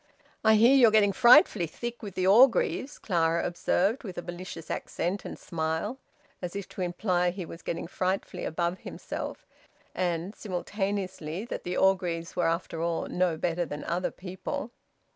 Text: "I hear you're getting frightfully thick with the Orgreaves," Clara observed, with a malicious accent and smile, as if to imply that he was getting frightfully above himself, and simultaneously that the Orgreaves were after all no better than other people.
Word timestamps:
"I 0.43 0.55
hear 0.55 0.73
you're 0.73 0.89
getting 0.89 1.13
frightfully 1.13 1.67
thick 1.67 2.01
with 2.01 2.15
the 2.15 2.25
Orgreaves," 2.25 2.97
Clara 2.97 3.45
observed, 3.45 4.01
with 4.03 4.17
a 4.17 4.23
malicious 4.23 4.71
accent 4.71 5.25
and 5.25 5.37
smile, 5.37 5.99
as 6.41 6.55
if 6.55 6.67
to 6.69 6.81
imply 6.81 7.25
that 7.29 7.35
he 7.35 7.45
was 7.45 7.61
getting 7.61 7.85
frightfully 7.85 8.43
above 8.43 8.79
himself, 8.79 9.45
and 9.93 10.33
simultaneously 10.35 11.45
that 11.45 11.63
the 11.65 11.77
Orgreaves 11.77 12.35
were 12.35 12.47
after 12.47 12.81
all 12.81 13.05
no 13.09 13.37
better 13.37 13.63
than 13.63 13.83
other 13.83 14.09
people. 14.09 14.71